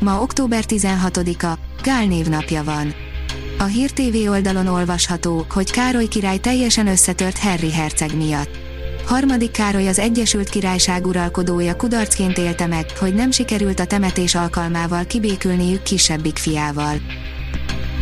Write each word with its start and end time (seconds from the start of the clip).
Ma 0.00 0.20
október 0.20 0.64
16-a, 0.68 1.58
Gál 1.82 2.04
névnapja 2.04 2.64
van. 2.64 2.94
A 3.58 3.64
Hír 3.64 3.90
TV 3.90 4.30
oldalon 4.30 4.66
olvasható, 4.66 5.46
hogy 5.50 5.70
Károly 5.70 6.06
király 6.06 6.38
teljesen 6.38 6.86
összetört 6.86 7.38
Harry 7.38 7.72
herceg 7.72 8.16
miatt. 8.16 8.50
Harmadik 9.06 9.50
Károly 9.50 9.88
az 9.88 9.98
Egyesült 9.98 10.48
Királyság 10.48 11.06
uralkodója 11.06 11.76
kudarcként 11.76 12.38
élte 12.38 12.66
meg, 12.66 12.86
hogy 12.98 13.14
nem 13.14 13.30
sikerült 13.30 13.80
a 13.80 13.86
temetés 13.86 14.34
alkalmával 14.34 15.04
kibékülniük 15.04 15.82
kisebbik 15.82 16.36
fiával. 16.36 16.96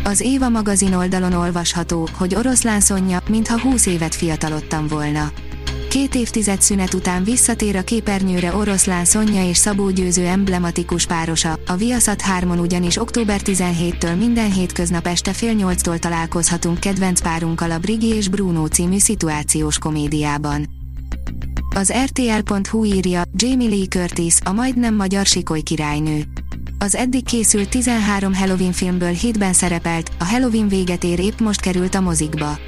Az 0.05 0.21
Éva 0.21 0.49
magazin 0.49 0.95
oldalon 0.95 1.33
olvasható, 1.33 2.09
hogy 2.13 2.35
oroszlán 2.35 2.81
Szonya, 2.81 3.23
mintha 3.29 3.61
20 3.61 3.87
évet 3.87 4.15
fiatalodtam 4.15 4.87
volna. 4.87 5.31
Két 5.89 6.15
évtized 6.15 6.63
szünet 6.63 6.95
után 6.95 7.25
visszatér 7.25 7.77
a 7.77 7.83
képernyőre 7.83 8.55
oroszlán 8.57 9.05
Szonya 9.05 9.49
és 9.49 9.57
Szabó 9.57 9.91
Győző 9.91 10.27
emblematikus 10.27 11.07
párosa, 11.07 11.59
a 11.67 11.77
Viaszat 11.77 12.23
3-on 12.39 12.61
ugyanis 12.61 12.97
október 12.97 13.41
17-től 13.45 14.19
minden 14.19 14.53
hétköznap 14.53 15.07
este 15.07 15.33
fél 15.33 15.53
nyolctól 15.53 15.99
találkozhatunk 15.99 16.81
kedvenc 16.81 17.21
párunkkal 17.21 17.71
a 17.71 17.79
Brigi 17.79 18.07
és 18.07 18.29
Bruno 18.29 18.67
című 18.67 18.99
szituációs 18.99 19.79
komédiában. 19.79 20.69
Az 21.75 21.93
RTL.hu 22.05 22.85
írja, 22.85 23.23
Jamie 23.33 23.69
Lee 23.69 23.87
Curtis, 23.87 24.35
a 24.45 24.53
majdnem 24.53 24.95
magyar 24.95 25.27
sikoly 25.27 25.61
királynő. 25.61 26.25
Az 26.79 26.95
eddig 26.95 27.25
készült 27.25 27.69
13 27.69 28.35
Halloween 28.35 28.73
filmből 28.73 29.13
7-ben 29.23 29.53
szerepelt, 29.53 30.11
a 30.19 30.25
Halloween 30.25 30.69
véget 30.69 31.05
ér 31.05 31.21
épp 31.21 31.41
most 31.41 31.61
került 31.61 31.95
a 31.95 32.01
mozikba. 32.01 32.59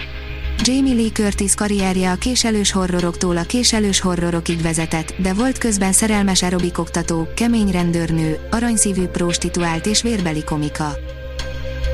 Jamie 0.65 0.95
Lee 0.95 1.11
Curtis 1.11 1.55
karrierje 1.55 2.11
a 2.11 2.15
késelős 2.15 2.73
horroroktól 2.73 3.37
a 3.37 3.43
késelős 3.43 4.01
horrorokig 4.01 4.63
vezetett, 4.63 5.15
de 5.17 5.35
volt 5.35 5.59
közben 5.59 5.93
szerelmes 5.93 6.43
aerobik 6.43 6.79
oktató, 6.79 7.29
kemény 7.35 7.71
rendőrnő, 7.71 8.39
aranyszívű 8.51 9.05
prostituált 9.05 9.87
és 9.87 10.03
vérbeli 10.03 10.45
komika. 10.45 10.97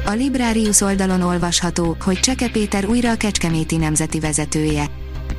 A 0.06 0.10
Librarius 0.10 0.80
oldalon 0.80 1.22
olvasható, 1.22 1.96
hogy 2.04 2.20
Cseke 2.20 2.48
Péter 2.48 2.86
újra 2.86 3.10
a 3.10 3.16
Kecskeméti 3.16 3.76
nemzeti 3.76 4.20
vezetője. 4.20 4.86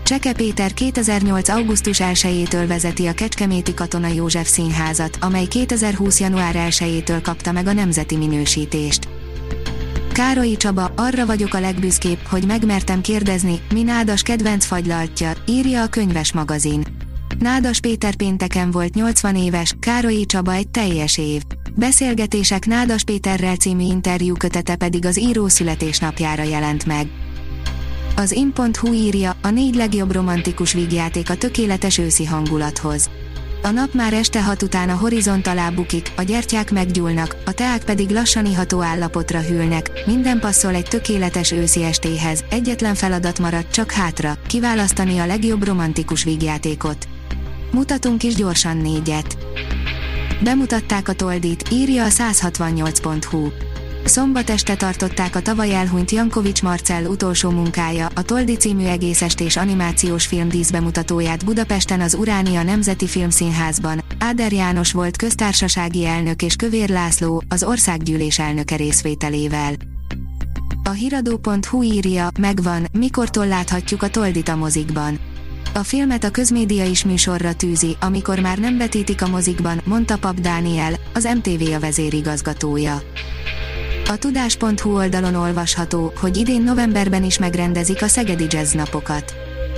Cseke 0.04 0.34
Péter 0.34 0.74
2008. 0.74 1.50
augusztus 1.50 1.98
1-től 2.02 2.66
vezeti 2.68 3.06
a 3.06 3.14
Kecskeméti 3.14 3.74
Katona 3.74 4.08
József 4.08 4.48
Színházat, 4.48 5.18
amely 5.22 5.46
2020. 5.46 6.20
január 6.20 6.56
1-től 6.70 7.20
kapta 7.24 7.52
meg 7.52 7.68
a 7.68 7.74
nemzeti 7.74 8.16
minősítést. 8.16 9.17
Károlyi 10.18 10.58
Csaba, 10.58 10.92
arra 10.96 11.26
vagyok 11.26 11.54
a 11.54 11.60
legbüszkébb, 11.60 12.20
hogy 12.30 12.46
megmertem 12.46 13.02
kérdezni, 13.02 13.62
mi 13.74 13.84
Nádas 13.84 14.22
kedvenc 14.22 14.66
fagylaltja, 14.66 15.32
írja 15.48 15.82
a 15.82 15.88
könyves 15.88 16.34
magazin. 16.34 16.84
Nádas 17.40 17.80
Péter 17.80 18.16
pénteken 18.16 18.72
volt 18.72 18.94
80 18.94 19.36
éves, 19.36 19.74
Károlyi 19.80 20.26
Csaba 20.26 20.54
egy 20.54 20.68
teljes 20.68 21.18
év. 21.18 21.42
Beszélgetések 21.76 22.66
Nádas 22.66 23.04
Péterrel 23.04 23.56
című 23.56 23.84
interjú 23.84 24.36
kötete 24.36 24.76
pedig 24.76 25.06
az 25.06 25.20
író 25.20 25.48
születésnapjára 25.48 26.44
jelent 26.44 26.86
meg. 26.86 27.08
Az 28.16 28.32
in.hu 28.32 28.94
írja, 28.94 29.36
a 29.42 29.50
négy 29.50 29.76
legjobb 29.76 30.12
romantikus 30.12 30.74
vígjáték 30.74 31.30
a 31.30 31.36
tökéletes 31.36 31.98
őszi 31.98 32.26
hangulathoz. 32.26 33.10
A 33.62 33.70
nap 33.70 33.94
már 33.94 34.14
este 34.14 34.44
hat 34.44 34.62
után 34.62 34.90
a 34.90 34.96
horizont 34.96 35.48
alá 35.48 35.70
bukik, 35.70 36.12
a 36.18 36.22
gyertyák 36.22 36.72
meggyúlnak, 36.72 37.36
a 37.46 37.52
teák 37.52 37.84
pedig 37.84 38.10
lassan 38.10 38.46
iható 38.46 38.82
állapotra 38.82 39.42
hűlnek, 39.42 39.92
minden 40.06 40.40
passzol 40.40 40.74
egy 40.74 40.86
tökéletes 40.86 41.52
őszi 41.52 41.84
estéhez, 41.84 42.44
egyetlen 42.50 42.96
feladat 42.96 43.40
maradt 43.40 43.72
csak 43.72 43.92
hátra, 43.92 44.38
kiválasztani 44.48 45.18
a 45.18 45.26
legjobb 45.26 45.66
romantikus 45.66 46.24
vígjátékot. 46.24 47.08
Mutatunk 47.72 48.24
is 48.24 48.36
gyorsan 48.36 48.78
négyet. 48.78 49.38
Bemutatták 50.44 51.08
a 51.08 51.14
Toldit, 51.14 51.70
írja 51.72 52.04
a 52.04 52.10
168.hu. 52.10 53.48
Szombat 54.08 54.50
este 54.50 54.76
tartották 54.76 55.36
a 55.36 55.42
tavaly 55.42 55.76
elhunyt 55.76 56.12
Jankovics 56.12 56.62
Marcell 56.62 57.06
utolsó 57.06 57.50
munkája, 57.50 58.10
a 58.16 58.22
Toldi 58.22 58.56
című 58.56 58.86
egészestés 58.86 59.58
animációs 59.58 60.26
film 60.26 60.50
díszbemutatóját 60.50 61.46
Budapesten 61.46 62.02
az 62.02 62.14
Uránia 62.14 62.64
Nemzeti 62.64 63.08
Filmszínházban. 63.08 64.04
Áder 64.20 64.52
János 64.52 64.92
volt 64.92 65.18
köztársasági 65.18 66.06
elnök 66.06 66.42
és 66.42 66.56
Kövér 66.56 66.90
László, 66.90 67.44
az 67.50 67.64
országgyűlés 67.64 68.40
elnöke 68.40 68.76
részvételével. 68.76 69.74
A 70.84 70.90
hiradó.hu 70.90 71.84
írja, 71.84 72.28
megvan, 72.40 72.88
mikortól 72.92 73.48
láthatjuk 73.48 74.04
a 74.04 74.10
Toldit 74.10 74.50
a 74.50 74.56
mozikban. 74.56 75.20
A 75.74 75.84
filmet 75.84 76.24
a 76.24 76.30
közmédia 76.30 76.86
is 76.86 77.06
műsorra 77.06 77.54
tűzi, 77.54 77.98
amikor 78.00 78.40
már 78.40 78.58
nem 78.58 78.78
vetítik 78.78 79.22
a 79.22 79.28
mozikban, 79.28 79.82
mondta 79.84 80.18
Pap 80.18 80.40
Dániel, 80.40 80.94
az 81.14 81.30
MTV 81.36 81.74
a 81.74 81.80
vezérigazgatója. 81.80 83.02
A 84.10 84.18
tudás.hu 84.18 84.96
oldalon 84.96 85.36
olvasható, 85.36 86.14
hogy 86.20 86.38
idén 86.38 86.62
novemberben 86.62 87.24
is 87.24 87.38
megrendezik 87.38 88.02
a 88.02 88.08
Szegedi 88.08 88.46
Jazz 88.50 88.74
napokat. 88.74 89.34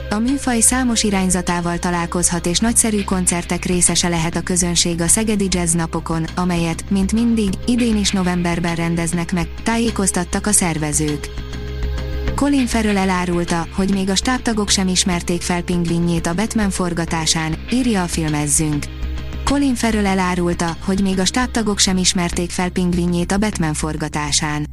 A 0.09 0.19
műfaj 0.19 0.59
számos 0.59 1.03
irányzatával 1.03 1.77
találkozhat 1.77 2.45
és 2.45 2.59
nagyszerű 2.59 3.03
koncertek 3.03 3.65
részese 3.65 4.07
lehet 4.07 4.35
a 4.35 4.41
közönség 4.41 5.01
a 5.01 5.07
Szegedi 5.07 5.47
Jazz 5.49 5.73
napokon, 5.73 6.25
amelyet, 6.35 6.89
mint 6.89 7.11
mindig, 7.11 7.49
idén 7.65 7.97
is 7.97 8.11
novemberben 8.11 8.75
rendeznek 8.75 9.33
meg, 9.33 9.47
tájékoztattak 9.63 10.47
a 10.47 10.51
szervezők. 10.51 11.29
Colin 12.35 12.67
Farrell 12.67 12.97
elárulta, 12.97 13.67
hogy 13.75 13.93
még 13.93 14.09
a 14.09 14.15
stábtagok 14.15 14.69
sem 14.69 14.87
ismerték 14.87 15.41
fel 15.41 15.61
pingvinjét 15.61 16.27
a 16.27 16.33
Batman 16.33 16.69
forgatásán, 16.69 17.55
írja 17.71 18.03
a 18.03 18.07
filmezzünk. 18.07 18.98
Colin 19.49 19.75
Farrell 19.75 20.05
elárulta, 20.05 20.77
hogy 20.85 21.01
még 21.01 21.19
a 21.19 21.25
stábtagok 21.25 21.79
sem 21.79 21.97
ismerték 21.97 22.49
fel 22.49 22.69
pingvinjét 22.69 23.31
a 23.31 23.37
Batman 23.37 23.73
forgatásán. 23.73 24.67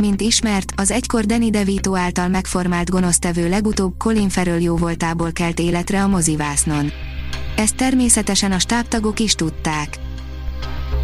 Mint 0.00 0.20
ismert, 0.20 0.72
az 0.76 0.90
egykor 0.90 1.24
Danny 1.24 1.50
DeVito 1.50 1.96
által 1.96 2.28
megformált 2.28 2.90
gonosztevő 2.90 3.48
legutóbb 3.48 3.94
Colin 3.98 4.28
Farrell 4.28 4.60
jóvoltából 4.60 5.32
kelt 5.32 5.58
életre 5.58 6.02
a 6.02 6.06
mozivásznon. 6.06 6.92
Ezt 7.56 7.76
természetesen 7.76 8.52
a 8.52 8.58
stábtagok 8.58 9.20
is 9.20 9.34
tudták. 9.34 9.98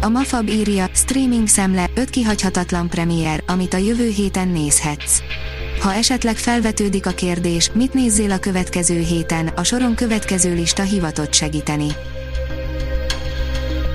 A 0.01 0.09
Mafab 0.09 0.49
írja, 0.49 0.89
streaming 0.93 1.47
szemle, 1.47 1.89
5 1.95 2.09
kihagyhatatlan 2.09 2.89
premier, 2.89 3.43
amit 3.47 3.73
a 3.73 3.77
jövő 3.77 4.09
héten 4.09 4.47
nézhetsz. 4.47 5.21
Ha 5.81 5.93
esetleg 5.93 6.35
felvetődik 6.35 7.05
a 7.05 7.11
kérdés, 7.11 7.71
mit 7.73 7.93
nézzél 7.93 8.31
a 8.31 8.39
következő 8.39 8.99
héten, 8.99 9.47
a 9.47 9.63
soron 9.63 9.95
következő 9.95 10.53
lista 10.53 10.81
hivatott 10.81 11.33
segíteni. 11.33 11.87